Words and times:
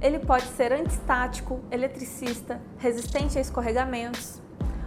Ele 0.00 0.18
pode 0.18 0.46
ser 0.56 0.72
antistático, 0.72 1.60
eletricista, 1.70 2.58
resistente 2.78 3.36
a 3.36 3.40
escorregamentos. 3.40 4.40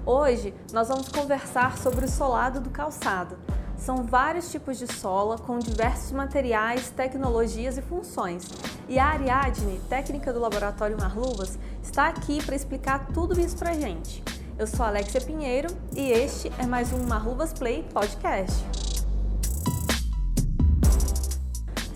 Hoje 0.05 0.53
nós 0.71 0.87
vamos 0.87 1.07
conversar 1.07 1.77
sobre 1.77 2.05
o 2.05 2.09
solado 2.09 2.59
do 2.59 2.71
calçado. 2.71 3.37
São 3.77 4.03
vários 4.03 4.49
tipos 4.51 4.77
de 4.79 4.91
sola 4.91 5.37
com 5.37 5.59
diversos 5.59 6.11
materiais, 6.11 6.89
tecnologias 6.89 7.77
e 7.77 7.81
funções. 7.81 8.49
E 8.89 8.97
a 8.97 9.05
Ariadne, 9.05 9.79
técnica 9.87 10.33
do 10.33 10.39
Laboratório 10.39 10.97
Marluvas, 10.99 11.59
está 11.81 12.07
aqui 12.07 12.43
para 12.43 12.55
explicar 12.55 13.07
tudo 13.13 13.39
isso 13.39 13.57
para 13.57 13.73
gente. 13.73 14.23
Eu 14.57 14.65
sou 14.65 14.85
Alexia 14.85 15.21
Pinheiro 15.21 15.67
e 15.95 16.11
este 16.11 16.51
é 16.57 16.65
mais 16.65 16.91
um 16.91 17.03
Marluvas 17.05 17.53
Play 17.53 17.85
Podcast. 17.93 18.82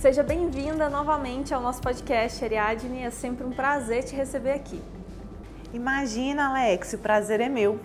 Seja 0.08 0.24
bem-vinda 0.24 0.90
novamente 0.90 1.54
ao 1.54 1.62
nosso 1.62 1.82
podcast, 1.82 2.42
Ariadne. 2.42 3.02
É 3.02 3.10
sempre 3.10 3.46
um 3.46 3.52
prazer 3.52 4.06
te 4.06 4.16
receber 4.16 4.54
aqui. 4.54 4.82
Imagina, 5.74 6.48
Alex, 6.48 6.94
o 6.94 6.98
prazer 7.00 7.42
é 7.42 7.50
meu. 7.50 7.78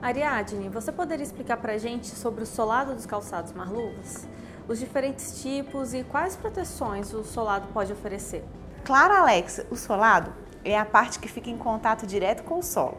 Ariadne, 0.00 0.68
você 0.68 0.92
poderia 0.92 1.24
explicar 1.24 1.56
para 1.56 1.72
a 1.72 1.76
gente 1.76 2.06
sobre 2.06 2.44
o 2.44 2.46
solado 2.46 2.94
dos 2.94 3.04
calçados 3.04 3.52
marluvas? 3.52 4.28
Os 4.68 4.78
diferentes 4.78 5.42
tipos 5.42 5.92
e 5.92 6.04
quais 6.04 6.36
proteções 6.36 7.12
o 7.12 7.24
solado 7.24 7.66
pode 7.74 7.92
oferecer? 7.92 8.44
Claro, 8.84 9.14
Alex, 9.14 9.66
o 9.68 9.74
solado 9.74 10.32
é 10.64 10.78
a 10.78 10.84
parte 10.84 11.18
que 11.18 11.26
fica 11.26 11.50
em 11.50 11.58
contato 11.58 12.06
direto 12.06 12.44
com 12.44 12.60
o 12.60 12.62
solo. 12.62 12.96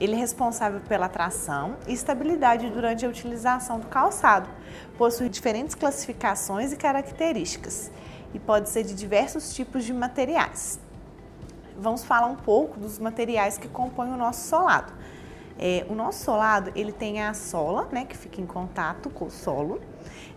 Ele 0.00 0.14
é 0.14 0.18
responsável 0.18 0.80
pela 0.80 1.08
tração 1.08 1.76
e 1.86 1.92
estabilidade 1.92 2.70
durante 2.70 3.04
a 3.04 3.08
utilização 3.08 3.80
do 3.80 3.88
calçado. 3.88 4.48
Possui 4.96 5.28
diferentes 5.28 5.74
classificações 5.74 6.72
e 6.72 6.76
características 6.76 7.90
e 8.32 8.38
pode 8.38 8.68
ser 8.68 8.84
de 8.84 8.94
diversos 8.94 9.54
tipos 9.54 9.84
de 9.84 9.92
materiais. 9.92 10.78
Vamos 11.76 12.04
falar 12.04 12.26
um 12.26 12.36
pouco 12.36 12.78
dos 12.78 12.98
materiais 12.98 13.58
que 13.58 13.68
compõem 13.68 14.12
o 14.12 14.16
nosso 14.16 14.48
solado. 14.48 14.92
É, 15.58 15.84
o 15.88 15.94
nosso 15.94 16.24
solado 16.24 16.70
ele 16.76 16.92
tem 16.92 17.20
a 17.20 17.34
sola, 17.34 17.88
né, 17.90 18.04
que 18.04 18.16
fica 18.16 18.40
em 18.40 18.46
contato 18.46 19.10
com 19.10 19.24
o 19.24 19.30
solo, 19.30 19.80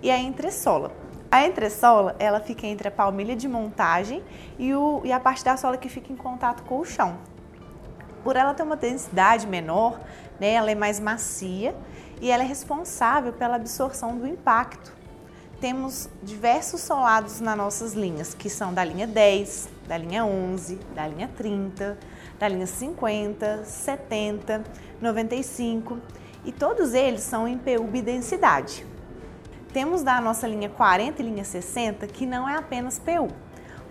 e 0.01 0.09
a 0.09 0.17
entressola. 0.17 0.91
A 1.29 1.45
entressola 1.45 2.15
ela 2.17 2.39
fica 2.39 2.65
entre 2.65 2.87
a 2.87 2.91
palmilha 2.91 3.35
de 3.35 3.47
montagem 3.47 4.23
e, 4.57 4.73
o, 4.73 5.01
e 5.05 5.11
a 5.11 5.19
parte 5.19 5.45
da 5.45 5.55
sola 5.55 5.77
que 5.77 5.87
fica 5.87 6.11
em 6.11 6.15
contato 6.15 6.63
com 6.63 6.79
o 6.79 6.85
chão. 6.85 7.17
Por 8.23 8.35
ela 8.35 8.53
ter 8.53 8.63
uma 8.63 8.75
densidade 8.75 9.47
menor, 9.47 9.99
né, 10.39 10.53
ela 10.53 10.71
é 10.71 10.75
mais 10.75 10.99
macia 10.99 11.75
e 12.19 12.29
ela 12.29 12.43
é 12.43 12.45
responsável 12.45 13.33
pela 13.33 13.55
absorção 13.55 14.17
do 14.17 14.27
impacto. 14.27 14.93
Temos 15.59 16.09
diversos 16.23 16.81
solados 16.81 17.39
nas 17.39 17.55
nossas 17.55 17.93
linhas, 17.93 18.33
que 18.33 18.49
são 18.49 18.73
da 18.73 18.83
linha 18.83 19.05
10, 19.05 19.69
da 19.87 19.97
linha 19.97 20.25
11, 20.25 20.75
da 20.95 21.07
linha 21.07 21.29
30, 21.37 21.97
da 22.39 22.47
linha 22.47 22.65
50, 22.65 23.63
70, 23.65 24.63
95 24.99 25.99
e 26.43 26.51
todos 26.51 26.93
eles 26.93 27.21
são 27.21 27.47
em 27.47 27.57
PU 27.57 27.83
bidensidade. 27.83 28.85
Temos 29.71 30.01
da 30.01 30.19
nossa 30.19 30.47
linha 30.47 30.69
40 30.69 31.21
e 31.21 31.25
linha 31.25 31.43
60 31.43 32.07
que 32.07 32.25
não 32.25 32.49
é 32.49 32.55
apenas 32.55 32.97
PU, 32.97 33.27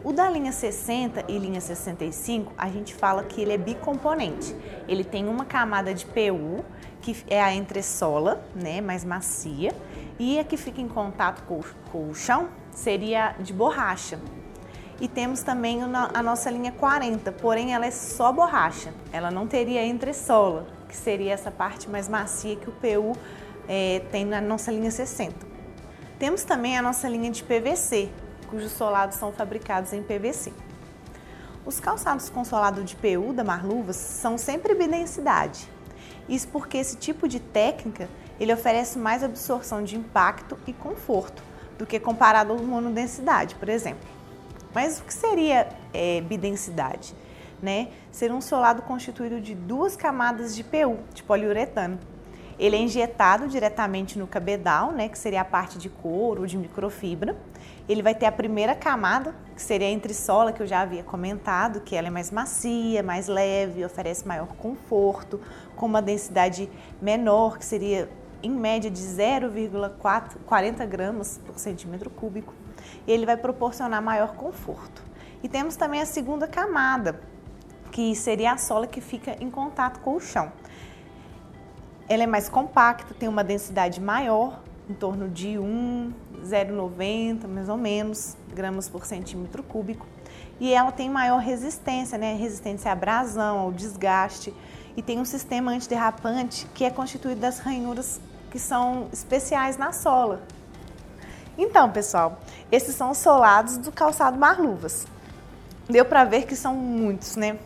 o 0.02 0.12
da 0.12 0.30
linha 0.30 0.50
60 0.50 1.24
e 1.28 1.38
linha 1.38 1.60
65, 1.60 2.52
a 2.56 2.68
gente 2.68 2.94
fala 2.94 3.22
que 3.22 3.40
ele 3.40 3.52
é 3.52 3.58
bicomponente. 3.58 4.56
Ele 4.88 5.04
tem 5.04 5.28
uma 5.28 5.44
camada 5.44 5.92
de 5.92 6.06
PU, 6.06 6.64
que 7.02 7.22
é 7.28 7.42
a 7.42 7.54
entressola, 7.54 8.42
né, 8.54 8.80
mais 8.80 9.04
macia, 9.04 9.74
e 10.18 10.38
a 10.38 10.44
que 10.44 10.56
fica 10.56 10.80
em 10.80 10.88
contato 10.88 11.42
com, 11.44 11.60
com 11.92 12.08
o 12.08 12.14
chão 12.14 12.48
seria 12.72 13.34
de 13.40 13.52
borracha. 13.52 14.18
E 15.00 15.08
temos 15.08 15.42
também 15.42 15.82
a 15.82 16.22
nossa 16.22 16.50
linha 16.50 16.72
40, 16.72 17.32
porém 17.32 17.74
ela 17.74 17.86
é 17.86 17.90
só 17.90 18.32
borracha. 18.32 18.92
Ela 19.12 19.30
não 19.30 19.46
teria 19.46 19.84
entressola, 19.84 20.66
que 20.88 20.96
seria 20.96 21.32
essa 21.32 21.50
parte 21.50 21.88
mais 21.88 22.08
macia 22.08 22.56
que 22.56 22.68
o 22.68 22.72
PU 22.72 23.16
é, 23.68 24.00
tem 24.10 24.24
na 24.24 24.40
nossa 24.40 24.70
linha 24.70 24.90
60. 24.90 25.34
Temos 26.18 26.44
também 26.44 26.76
a 26.76 26.82
nossa 26.82 27.08
linha 27.08 27.30
de 27.30 27.42
PVC, 27.42 28.10
cujos 28.50 28.72
solados 28.72 29.16
são 29.16 29.32
fabricados 29.32 29.92
em 29.92 30.02
PVC. 30.02 30.52
Os 31.64 31.78
calçados 31.78 32.28
com 32.28 32.44
solado 32.44 32.82
de 32.82 32.96
PU 32.96 33.32
da 33.32 33.44
Marluvas 33.44 33.96
são 33.96 34.36
sempre 34.36 34.74
bidensidade. 34.74 35.68
Isso 36.28 36.48
porque 36.48 36.78
esse 36.78 36.96
tipo 36.96 37.28
de 37.28 37.38
técnica 37.38 38.08
ele 38.38 38.52
oferece 38.52 38.98
mais 38.98 39.22
absorção 39.22 39.84
de 39.84 39.96
impacto 39.96 40.58
e 40.66 40.72
conforto 40.72 41.42
do 41.78 41.86
que 41.86 42.00
comparado 42.00 42.52
ao 42.52 42.58
monodensidade, 42.58 43.54
por 43.54 43.68
exemplo. 43.68 44.08
Mas 44.74 44.98
o 45.00 45.04
que 45.04 45.14
seria 45.14 45.68
é, 45.92 46.20
bidensidade? 46.20 47.14
Né? 47.62 47.88
Ser 48.10 48.32
um 48.32 48.40
solado 48.40 48.82
constituído 48.82 49.40
de 49.40 49.54
duas 49.54 49.94
camadas 49.94 50.56
de 50.56 50.64
PU, 50.64 50.98
de 51.12 51.22
poliuretano. 51.22 51.98
Ele 52.60 52.76
é 52.76 52.78
injetado 52.78 53.48
diretamente 53.48 54.18
no 54.18 54.26
cabedal, 54.26 54.92
né, 54.92 55.08
que 55.08 55.18
seria 55.18 55.40
a 55.40 55.44
parte 55.46 55.78
de 55.78 55.88
couro 55.88 56.42
ou 56.42 56.46
de 56.46 56.58
microfibra, 56.58 57.34
ele 57.88 58.02
vai 58.02 58.14
ter 58.14 58.26
a 58.26 58.32
primeira 58.32 58.74
camada, 58.74 59.34
que 59.56 59.62
seria 59.62 59.88
a 59.88 59.90
entressola, 59.90 60.52
que 60.52 60.62
eu 60.62 60.66
já 60.66 60.82
havia 60.82 61.02
comentado, 61.02 61.80
que 61.80 61.96
ela 61.96 62.08
é 62.08 62.10
mais 62.10 62.30
macia, 62.30 63.02
mais 63.02 63.28
leve, 63.28 63.82
oferece 63.82 64.28
maior 64.28 64.48
conforto, 64.58 65.40
com 65.74 65.86
uma 65.86 66.02
densidade 66.02 66.70
menor, 67.00 67.56
que 67.56 67.64
seria 67.64 68.10
em 68.42 68.50
média 68.50 68.90
de 68.90 69.00
0,40 69.00 70.86
gramas 70.86 71.40
por 71.46 71.58
centímetro 71.58 72.10
cúbico. 72.10 72.52
Ele 73.08 73.24
vai 73.24 73.38
proporcionar 73.38 74.02
maior 74.02 74.34
conforto. 74.34 75.02
E 75.42 75.48
temos 75.48 75.76
também 75.76 76.02
a 76.02 76.06
segunda 76.06 76.46
camada, 76.46 77.22
que 77.90 78.14
seria 78.14 78.52
a 78.52 78.58
sola 78.58 78.86
que 78.86 79.00
fica 79.00 79.34
em 79.40 79.50
contato 79.50 80.00
com 80.00 80.14
o 80.14 80.20
chão. 80.20 80.52
Ela 82.10 82.24
é 82.24 82.26
mais 82.26 82.48
compacta, 82.48 83.14
tem 83.14 83.28
uma 83.28 83.44
densidade 83.44 84.00
maior, 84.00 84.60
em 84.88 84.94
torno 84.94 85.28
de 85.28 85.56
1, 85.56 86.12
0,90 86.44 87.46
mais 87.46 87.68
ou 87.68 87.76
menos 87.76 88.36
gramas 88.52 88.88
por 88.88 89.06
centímetro 89.06 89.62
cúbico. 89.62 90.04
E 90.58 90.74
ela 90.74 90.90
tem 90.90 91.08
maior 91.08 91.38
resistência, 91.38 92.18
né? 92.18 92.34
resistência 92.34 92.90
à 92.90 92.94
abrasão, 92.94 93.60
ao 93.60 93.70
desgaste. 93.70 94.52
E 94.96 95.02
tem 95.02 95.20
um 95.20 95.24
sistema 95.24 95.70
antiderrapante 95.70 96.66
que 96.74 96.84
é 96.84 96.90
constituído 96.90 97.40
das 97.40 97.60
ranhuras 97.60 98.20
que 98.50 98.58
são 98.58 99.06
especiais 99.12 99.76
na 99.76 99.92
sola. 99.92 100.42
Então, 101.56 101.92
pessoal, 101.92 102.40
esses 102.72 102.96
são 102.96 103.12
os 103.12 103.18
solados 103.18 103.78
do 103.78 103.92
calçado 103.92 104.36
Marluvas. 104.36 105.06
Deu 105.88 106.04
para 106.04 106.24
ver 106.24 106.44
que 106.44 106.56
são 106.56 106.74
muitos, 106.74 107.36
né? 107.36 107.56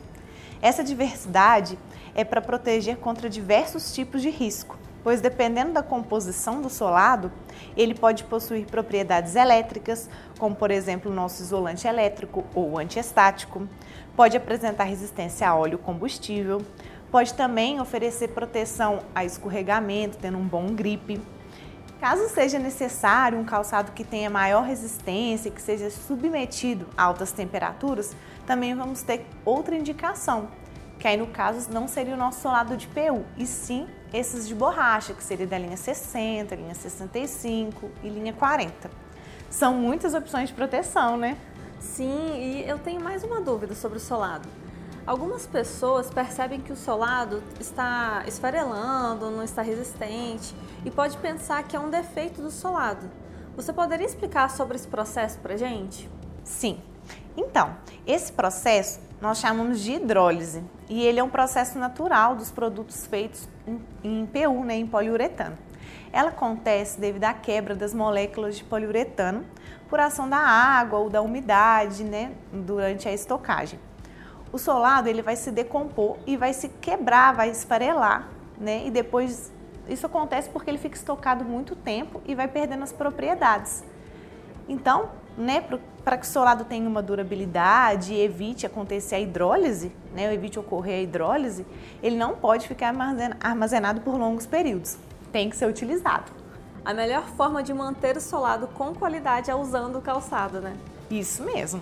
Essa 0.61 0.85
diversidade 0.85 1.79
é 2.15 2.25
para 2.25 2.41
proteger 2.41 2.97
contra 2.97 3.29
diversos 3.29 3.95
tipos 3.95 4.23
de 4.23 4.31
risco 4.31 4.79
pois 5.05 5.21
dependendo 5.21 5.75
da 5.75 5.83
composição 5.83 6.63
do 6.63 6.71
solado, 6.71 7.31
ele 7.77 7.95
pode 7.95 8.25
possuir 8.25 8.67
propriedades 8.67 9.37
elétricas, 9.37 10.09
como 10.39 10.57
por 10.57 10.71
exemplo 10.71 11.13
o 11.13 11.15
nosso 11.15 11.43
isolante 11.43 11.87
elétrico 11.87 12.43
ou 12.55 12.79
antiestático, 12.79 13.69
pode 14.17 14.35
apresentar 14.35 14.85
resistência 14.85 15.47
a 15.47 15.55
óleo 15.55 15.77
combustível, 15.77 16.63
pode 17.11 17.35
também 17.35 17.79
oferecer 17.81 18.29
proteção 18.29 19.01
a 19.15 19.25
escorregamento, 19.25 20.17
tendo 20.17 20.39
um 20.39 20.49
bom 20.49 20.69
gripe. 20.75 21.21
Caso 22.01 22.29
seja 22.29 22.59
necessário 22.59 23.39
um 23.39 23.45
calçado 23.45 23.93
que 23.93 24.05
tenha 24.05 24.31
maior 24.31 24.65
resistência 24.65 25.51
que 25.51 25.61
seja 25.61 25.91
submetido 25.91 26.87
a 26.97 27.05
altas 27.05 27.31
temperaturas, 27.31 28.17
também 28.47 28.75
vamos 28.75 29.03
ter 29.03 29.27
outra 29.45 29.77
indicação, 29.77 30.49
que 31.05 31.09
aí 31.09 31.19
no 31.19 31.27
caso 31.27 31.71
não 31.71 31.87
seria 31.87 32.15
o 32.15 32.17
nosso 32.17 32.41
solado 32.41 32.79
de 32.79 32.87
PU, 32.87 33.27
e 33.37 33.47
sim 33.47 33.87
esses 34.11 34.49
de 34.49 34.55
borracha, 34.55 35.13
que 35.13 35.23
seria 35.23 35.47
da 35.47 35.59
linha 35.59 35.77
60, 35.77 36.55
linha 36.55 36.75
65 36.75 37.91
e 38.03 38.09
linha 38.09 38.33
40. 38.33 38.91
São 39.51 39.75
muitas 39.75 40.15
opções 40.15 40.49
de 40.49 40.55
proteção, 40.55 41.19
né? 41.19 41.37
Sim, 41.79 42.39
e 42.39 42.67
eu 42.67 42.79
tenho 42.79 43.05
mais 43.05 43.23
uma 43.23 43.39
dúvida 43.39 43.75
sobre 43.75 43.99
o 43.99 44.01
solado. 44.01 44.49
Algumas 45.07 45.47
pessoas 45.47 46.09
percebem 46.09 46.59
que 46.59 46.73
o 46.73 46.77
solado 46.77 47.43
está 47.61 48.25
esfarelando, 48.27 49.31
não 49.31 49.43
está 49.43 49.61
resistente 49.61 50.55
e 50.87 50.91
pode 50.91 51.19
pensar 51.19 51.65
que 51.65 51.77
é 51.77 51.79
um 51.79 51.91
defeito 51.91 52.41
do 52.41 52.51
solado. 52.51 53.11
Você 53.55 53.75
poderia 53.75 54.07
explicar 54.07 54.49
sobre 54.49 54.77
esse 54.77 54.89
processo 54.89 55.39
para 55.41 55.55
gente? 55.55 56.09
Sim. 56.43 56.81
Então, 57.37 57.77
esse 58.07 58.33
processo 58.33 59.01
nós 59.25 59.39
chamamos 59.39 59.81
de 59.81 59.93
hidrólise 59.95 60.63
e 60.87 61.03
ele 61.03 61.19
é 61.19 61.25
um 61.25 61.31
processo 61.31 61.79
natural 61.79 62.37
dos 62.37 62.51
produtos 62.51 63.07
feitos 63.07 63.49
em, 64.05 64.27
PU, 64.27 64.63
né, 64.65 64.77
em 64.77 64.87
poliuretano. 64.87 65.57
Ela 66.13 66.29
acontece 66.29 67.01
devido 67.01 67.25
à 67.25 67.33
quebra 67.33 67.75
das 67.75 67.95
moléculas 67.95 68.55
de 68.55 68.65
poliuretano 68.65 69.43
por 69.89 69.99
ação 69.99 70.29
da 70.29 70.37
água 70.37 70.99
ou 70.99 71.09
da 71.09 71.23
umidade 71.23 72.05
né, 72.05 72.33
durante 72.53 73.09
a 73.09 73.15
estocagem. 73.15 73.81
O 74.53 74.59
solado 74.59 75.09
ele 75.09 75.23
vai 75.23 75.37
se 75.37 75.51
decompor 75.51 76.19
e 76.27 76.37
vai 76.37 76.53
se 76.53 76.69
quebrar, 76.69 77.35
vai 77.35 77.49
esfarelar, 77.49 78.29
né? 78.59 78.87
E 78.87 78.91
depois 78.91 79.51
isso 79.89 80.05
acontece 80.05 80.51
porque 80.51 80.71
ele 80.71 80.79
fica 80.79 80.97
estocado 80.97 81.47
muito 81.47 81.75
tempo 81.75 82.21
e 82.27 82.35
vai 82.35 82.47
perdendo 82.47 82.83
as 82.83 82.93
propriedades. 82.93 83.83
Então, 84.69 85.09
né, 85.37 85.63
para 86.05 86.19
que 86.19 86.27
o 86.27 86.29
solado 86.29 86.65
tenha 86.65 86.87
uma 86.87 87.03
durabilidade 87.03 88.13
e 88.13 88.21
evite 88.21 88.67
acontecer 88.67 89.15
a 89.15 89.21
hidrólise, 89.21 89.91
né, 90.15 90.33
evite 90.33 90.59
ocorrer 90.59 90.99
a 90.99 91.03
hidrólise, 91.03 91.67
ele 92.03 92.17
não 92.17 92.37
pode 92.37 92.69
ficar 92.69 92.95
armazenado 93.41 94.03
por 94.03 94.17
longos 94.17 94.45
períodos. 94.45 94.99
Tem 95.33 95.49
que 95.49 95.57
ser 95.57 95.67
utilizado. 95.67 96.31
A 96.85 96.93
melhor 96.93 97.25
forma 97.29 97.63
de 97.63 97.73
manter 97.73 98.19
o 98.19 98.21
solado 98.21 98.67
com 98.69 98.95
qualidade 98.95 99.51
é 99.51 99.55
usando 99.55 99.97
o 99.97 100.03
calçado, 100.03 100.61
né? 100.61 100.77
Isso 101.11 101.43
mesmo. 101.43 101.81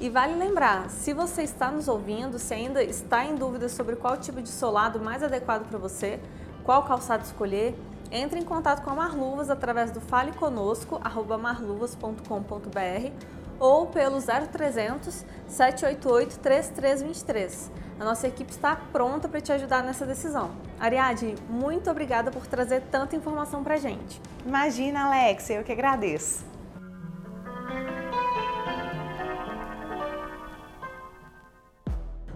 E 0.00 0.08
vale 0.08 0.34
lembrar, 0.34 0.88
se 0.90 1.12
você 1.12 1.42
está 1.42 1.70
nos 1.70 1.88
ouvindo, 1.88 2.38
se 2.38 2.54
ainda 2.54 2.82
está 2.82 3.24
em 3.24 3.34
dúvida 3.34 3.68
sobre 3.68 3.96
qual 3.96 4.16
tipo 4.16 4.40
de 4.40 4.48
solado 4.48 5.00
mais 5.00 5.22
adequado 5.22 5.68
para 5.68 5.78
você, 5.78 6.20
qual 6.62 6.84
calçado 6.84 7.24
escolher, 7.24 7.76
entre 8.10 8.38
em 8.38 8.44
contato 8.44 8.84
com 8.84 8.90
a 8.90 8.94
Marluvas 8.94 9.50
através 9.50 9.90
do 9.90 10.00
Fale 10.00 10.32
Conosco, 10.32 11.00
marluvas.com.br 11.40 13.43
ou 13.58 13.86
pelo 13.86 14.18
0300 14.20 15.24
788 15.48 16.38
3323. 16.38 17.70
A 17.98 18.04
nossa 18.04 18.26
equipe 18.26 18.50
está 18.50 18.74
pronta 18.74 19.28
para 19.28 19.40
te 19.40 19.52
ajudar 19.52 19.82
nessa 19.82 20.04
decisão. 20.04 20.50
Ariadne, 20.80 21.36
muito 21.48 21.90
obrigada 21.90 22.30
por 22.30 22.46
trazer 22.46 22.82
tanta 22.90 23.14
informação 23.14 23.62
para 23.62 23.76
gente. 23.76 24.20
Imagina, 24.44 25.06
Alex, 25.06 25.48
eu 25.50 25.62
que 25.62 25.72
agradeço. 25.72 26.53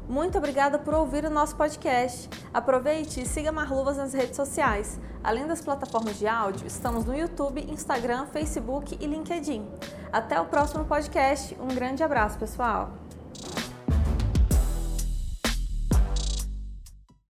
Muito 0.08 0.38
obrigada 0.38 0.78
por 0.78 0.94
ouvir 0.94 1.26
o 1.26 1.31
nosso 1.31 1.55
podcast. 1.55 2.31
Aproveite 2.52 3.20
e 3.20 3.26
siga 3.26 3.52
Marluvas 3.52 3.99
nas 3.99 4.14
redes 4.14 4.37
sociais. 4.37 4.99
Além 5.22 5.46
das 5.46 5.60
plataformas 5.60 6.19
de 6.19 6.26
áudio, 6.26 6.66
estamos 6.66 7.05
no 7.05 7.14
YouTube, 7.14 7.60
Instagram, 7.70 8.26
Facebook 8.26 8.96
e 8.99 9.06
LinkedIn. 9.06 9.69
Até 10.10 10.40
o 10.40 10.46
próximo 10.46 10.87
podcast. 10.87 11.55
Um 11.60 11.69
grande 11.69 12.02
abraço, 12.02 12.38
pessoal! 12.38 12.90